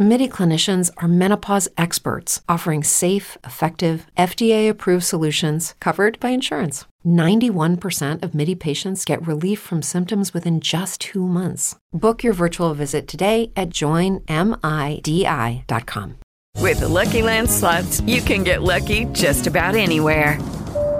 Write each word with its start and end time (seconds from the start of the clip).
MIDI 0.00 0.28
clinicians 0.28 0.92
are 0.98 1.08
menopause 1.08 1.68
experts 1.76 2.40
offering 2.48 2.84
safe, 2.84 3.36
effective, 3.42 4.06
FDA 4.16 4.70
approved 4.70 5.02
solutions 5.02 5.74
covered 5.80 6.20
by 6.20 6.28
insurance. 6.28 6.84
91% 7.04 8.22
of 8.22 8.32
MIDI 8.32 8.54
patients 8.54 9.04
get 9.04 9.26
relief 9.26 9.58
from 9.58 9.82
symptoms 9.82 10.32
within 10.32 10.60
just 10.60 11.00
two 11.00 11.26
months. 11.26 11.74
Book 11.92 12.22
your 12.22 12.32
virtual 12.32 12.74
visit 12.74 13.08
today 13.08 13.50
at 13.56 13.70
joinmidi.com. 13.70 14.28
With 16.60 16.78
the 16.80 16.88
Lucky 16.88 17.22
Land 17.22 17.50
slots, 17.50 18.00
you 18.02 18.20
can 18.20 18.44
get 18.44 18.62
lucky 18.62 19.04
just 19.06 19.48
about 19.48 19.74
anywhere. 19.74 20.38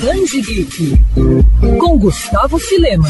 Band 0.00 0.42
Geek 0.42 0.92
com 1.78 1.98
Gustavo 1.98 2.58
Filema. 2.58 3.08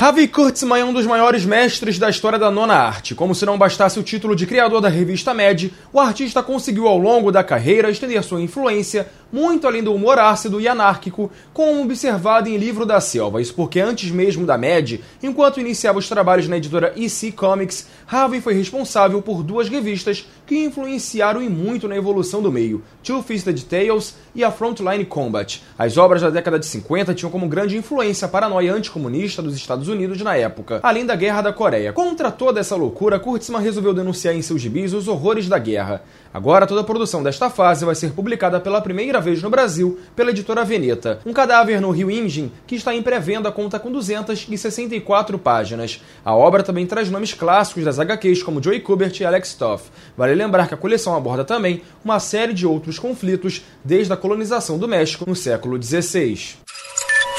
Harvey 0.00 0.28
Kurtzman 0.28 0.80
é 0.80 0.84
um 0.84 0.92
dos 0.92 1.04
maiores 1.04 1.44
mestres 1.44 1.98
da 1.98 2.08
história 2.08 2.38
da 2.38 2.50
nona 2.50 2.74
arte. 2.74 3.14
Como 3.14 3.34
se 3.34 3.44
não 3.44 3.58
bastasse 3.58 3.98
o 3.98 4.02
título 4.02 4.36
de 4.36 4.46
criador 4.46 4.80
da 4.80 4.88
revista 4.88 5.34
Mad, 5.34 5.64
o 5.92 5.98
artista 5.98 6.42
conseguiu 6.42 6.86
ao 6.86 6.96
longo 6.96 7.32
da 7.32 7.42
carreira 7.42 7.90
estender 7.90 8.22
sua 8.22 8.40
influência 8.40 9.08
muito 9.32 9.66
além 9.66 9.82
do 9.82 9.94
humor 9.94 10.18
ácido 10.18 10.60
e 10.60 10.68
anárquico, 10.68 11.30
como 11.52 11.82
observado 11.82 12.48
em 12.48 12.56
Livro 12.56 12.84
da 12.84 13.00
Selva. 13.00 13.40
Isso 13.40 13.54
porque 13.54 13.80
antes 13.80 14.10
mesmo 14.10 14.46
da 14.46 14.58
Mad, 14.58 15.00
enquanto 15.22 15.60
iniciava 15.60 15.98
os 15.98 16.08
trabalhos 16.08 16.48
na 16.48 16.56
editora 16.56 16.92
EC 16.96 17.32
Comics, 17.34 17.86
Harvey 18.06 18.40
foi 18.40 18.54
responsável 18.54 19.22
por 19.22 19.42
duas 19.42 19.68
revistas 19.68 20.26
que 20.46 20.64
influenciaram 20.64 21.40
e 21.40 21.48
muito 21.48 21.86
na 21.86 21.96
evolução 21.96 22.42
do 22.42 22.50
meio, 22.50 22.82
Two-Fisted 23.02 23.64
Tales 23.66 24.16
e 24.34 24.42
a 24.42 24.50
Frontline 24.50 25.04
Combat. 25.04 25.62
As 25.78 25.96
obras 25.96 26.22
da 26.22 26.30
década 26.30 26.58
de 26.58 26.66
50 26.66 27.14
tinham 27.14 27.30
como 27.30 27.48
grande 27.48 27.76
influência 27.76 28.26
a 28.26 28.28
paranoia 28.28 28.74
anticomunista 28.74 29.40
dos 29.40 29.54
Estados 29.54 29.88
Unidos 29.88 30.20
na 30.22 30.36
época, 30.36 30.80
além 30.82 31.06
da 31.06 31.14
Guerra 31.14 31.42
da 31.42 31.52
Coreia. 31.52 31.92
Contra 31.92 32.30
toda 32.30 32.60
essa 32.60 32.74
loucura, 32.74 33.18
Kurtzman 33.18 33.60
resolveu 33.60 33.94
denunciar 33.94 34.34
em 34.34 34.42
seus 34.42 34.60
gibis 34.60 34.92
os 34.92 35.06
horrores 35.06 35.48
da 35.48 35.58
guerra. 35.58 36.02
Agora, 36.32 36.66
toda 36.66 36.80
a 36.80 36.84
produção 36.84 37.22
desta 37.22 37.50
fase 37.50 37.84
vai 37.84 37.94
ser 37.94 38.12
publicada 38.12 38.60
pela 38.60 38.80
primeira 38.80 39.19
vez 39.20 39.42
no 39.42 39.50
Brasil 39.50 40.00
pela 40.16 40.30
editora 40.30 40.64
Veneta. 40.64 41.20
Um 41.24 41.32
cadáver 41.32 41.80
no 41.80 41.90
Rio 41.90 42.10
Imaging, 42.10 42.50
que 42.66 42.74
está 42.74 42.94
em 42.94 43.02
pré-venda, 43.02 43.52
conta 43.52 43.78
com 43.78 43.92
264 43.92 45.38
páginas. 45.38 46.02
A 46.24 46.34
obra 46.34 46.62
também 46.62 46.86
traz 46.86 47.10
nomes 47.10 47.32
clássicos 47.34 47.84
das 47.84 47.98
HQs 47.98 48.42
como 48.42 48.62
Joey 48.62 48.80
Kubert 48.80 49.20
e 49.20 49.24
Alex 49.24 49.54
Toth. 49.54 49.84
Vale 50.16 50.34
lembrar 50.34 50.66
que 50.66 50.74
a 50.74 50.78
coleção 50.78 51.14
aborda 51.14 51.44
também 51.44 51.82
uma 52.04 52.18
série 52.18 52.52
de 52.52 52.66
outros 52.66 52.98
conflitos 52.98 53.62
desde 53.84 54.12
a 54.12 54.16
colonização 54.16 54.78
do 54.78 54.88
México 54.88 55.24
no 55.28 55.36
século 55.36 55.80
XVI. 55.80 56.58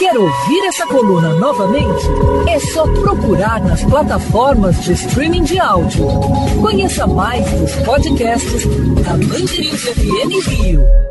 Quer 0.01 0.17
ouvir 0.17 0.65
essa 0.65 0.87
coluna 0.87 1.35
novamente? 1.35 2.07
É 2.49 2.59
só 2.59 2.87
procurar 2.87 3.63
nas 3.63 3.83
plataformas 3.83 4.83
de 4.83 4.93
streaming 4.93 5.43
de 5.43 5.59
áudio. 5.59 6.07
Conheça 6.59 7.05
mais 7.05 7.45
dos 7.51 7.75
podcasts 7.85 8.65
da 9.03 9.11
Mandirinhos 9.11 9.83
FM 9.83 10.47
Rio. 10.47 11.10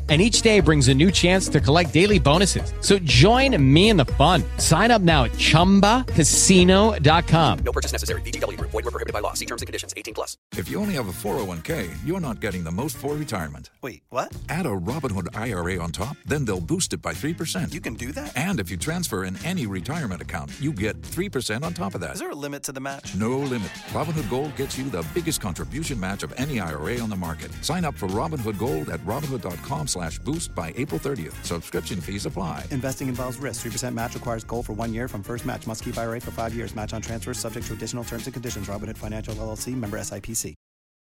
and 0.11 0.21
each 0.21 0.41
day 0.41 0.59
brings 0.59 0.89
a 0.89 0.93
new 0.93 1.09
chance 1.09 1.47
to 1.47 1.61
collect 1.61 1.93
daily 1.93 2.19
bonuses. 2.19 2.73
So 2.81 2.99
join 2.99 3.55
me 3.73 3.87
in 3.87 3.95
the 3.95 4.03
fun. 4.19 4.43
Sign 4.57 4.91
up 4.91 5.01
now 5.01 5.23
at 5.23 5.31
ChumbaCasino.com. 5.31 7.59
No 7.59 7.71
purchase 7.71 7.93
necessary. 7.93 8.21
VGW. 8.23 8.59
Void 8.59 8.73
were 8.73 8.91
prohibited 8.91 9.13
by 9.13 9.21
law. 9.21 9.31
See 9.31 9.45
terms 9.45 9.61
and 9.61 9.67
conditions. 9.67 9.93
18 9.95 10.13
plus. 10.13 10.35
If 10.57 10.67
you 10.67 10.81
only 10.81 10.95
have 10.95 11.07
a 11.07 11.13
401k, 11.13 11.89
you're 12.05 12.19
not 12.19 12.41
getting 12.41 12.65
the 12.65 12.71
most 12.71 12.97
for 12.97 13.15
retirement. 13.15 13.69
Wait, 13.81 14.03
what? 14.09 14.35
Add 14.49 14.65
a 14.65 14.69
Robinhood 14.69 15.33
IRA 15.33 15.81
on 15.81 15.93
top, 15.93 16.17
then 16.25 16.43
they'll 16.43 16.59
boost 16.59 16.91
it 16.91 17.01
by 17.01 17.13
3%. 17.13 17.73
You 17.73 17.79
can 17.79 17.93
do 17.93 18.11
that? 18.11 18.35
And 18.35 18.59
if 18.59 18.69
you 18.69 18.75
transfer 18.75 19.23
in 19.23 19.37
any 19.45 19.65
retirement 19.65 20.21
account, 20.21 20.51
you 20.59 20.73
get 20.73 21.01
3% 21.01 21.63
on 21.63 21.73
top 21.73 21.95
of 21.95 22.01
that. 22.01 22.15
Is 22.15 22.19
there 22.19 22.31
a 22.31 22.35
limit 22.35 22.63
to 22.63 22.73
the 22.73 22.81
match? 22.81 23.15
No 23.15 23.39
limit. 23.39 23.69
Robinhood 23.93 24.29
Gold 24.29 24.53
gets 24.57 24.77
you 24.77 24.89
the 24.89 25.05
biggest 25.13 25.39
contribution 25.39 25.97
match 25.97 26.23
of 26.23 26.33
any 26.35 26.59
IRA 26.59 26.99
on 26.99 27.09
the 27.09 27.15
market. 27.15 27.53
Sign 27.63 27.85
up 27.85 27.95
for 27.95 28.09
Robinhood 28.09 28.57
Gold 28.57 28.89
at 28.89 28.99
Robinhood.com 29.01 29.87
slash 30.01 30.19
boost 30.19 30.55
by 30.55 30.73
April 30.77 30.99
30th. 30.99 31.35
Subscription 31.45 32.01
fees 32.01 32.25
apply. 32.25 32.65
Investing 32.71 33.07
involves 33.07 33.37
risk. 33.37 33.65
3% 33.65 33.93
match 33.93 34.15
requires 34.15 34.43
gold 34.43 34.65
for 34.65 34.73
one 34.73 34.93
year 34.93 35.07
from 35.07 35.21
first 35.21 35.45
match. 35.45 35.67
Must 35.67 35.83
keep 35.83 35.97
IRA 35.97 36.19
for 36.19 36.31
five 36.31 36.53
years. 36.53 36.75
Match 36.75 36.93
on 36.93 37.01
transfers 37.01 37.39
subject 37.39 37.67
to 37.67 37.73
additional 37.73 38.03
terms 38.03 38.25
and 38.25 38.33
conditions. 38.33 38.67
Robinhood 38.67 38.97
Financial 38.97 39.35
LLC 39.35 39.75
member 39.75 39.97
SIPC. 39.99 40.60